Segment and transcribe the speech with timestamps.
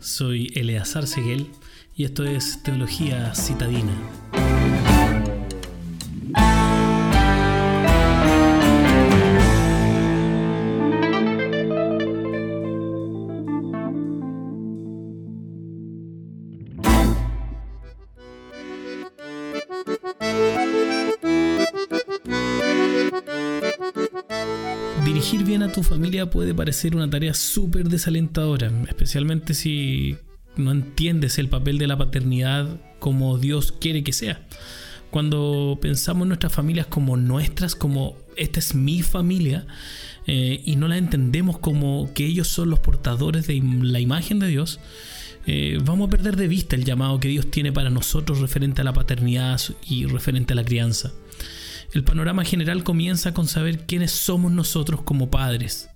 [0.00, 1.46] Soy Eleazar Seguel
[1.94, 3.92] y esto es Teología Citadina.
[25.06, 30.16] Dirigir bien a tu familia puede parecer una tarea súper desalentadora, especialmente si
[30.56, 34.44] no entiendes el papel de la paternidad como Dios quiere que sea.
[35.12, 39.64] Cuando pensamos en nuestras familias como nuestras, como esta es mi familia,
[40.26, 44.48] eh, y no la entendemos como que ellos son los portadores de la imagen de
[44.48, 44.80] Dios,
[45.46, 48.84] eh, vamos a perder de vista el llamado que Dios tiene para nosotros referente a
[48.84, 51.12] la paternidad y referente a la crianza.
[51.96, 55.88] El panorama general comienza con saber quiénes somos nosotros como padres.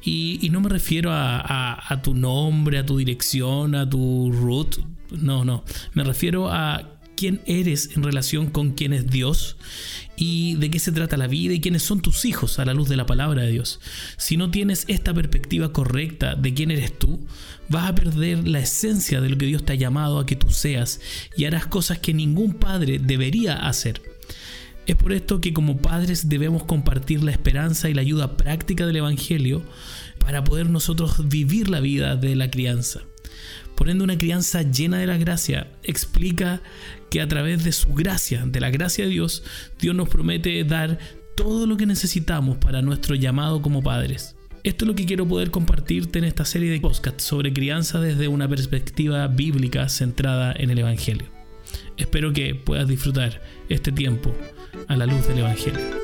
[0.00, 4.76] Y, no me refiero a, tu nombre, a tu dirección, a tu root.
[5.10, 5.64] No, no.
[5.92, 9.56] Me refiero a quién eres en relación con quién es Dios
[10.14, 12.88] y de qué se trata la vida y quiénes son tus hijos a la luz
[12.88, 13.80] de la palabra de Dios.
[14.16, 17.26] Si no tienes esta perspectiva correcta de quién eres tú,
[17.68, 20.50] vas a perder la esencia de lo que Dios te ha llamado a que tú
[20.50, 21.00] seas
[21.36, 24.00] y harás cosas que ningún padre debería hacer.
[24.86, 28.96] Es por esto que como padres debemos compartir la esperanza y la ayuda práctica del
[28.96, 29.62] Evangelio
[30.18, 33.02] para poder nosotros vivir la vida de la crianza.
[33.76, 36.60] Poniendo una crianza llena de la gracia, explica
[37.10, 39.42] que a través de su gracia, de la gracia de Dios,
[39.80, 40.98] Dios nos promete dar
[41.34, 44.36] todo lo que necesitamos para nuestro llamado como padres.
[44.62, 48.28] Esto es lo que quiero poder compartirte en esta serie de podcasts sobre crianza desde
[48.28, 51.26] una perspectiva bíblica centrada en el Evangelio.
[51.96, 54.34] Espero que puedas disfrutar este tiempo
[54.88, 56.03] a la luz del Evangelio.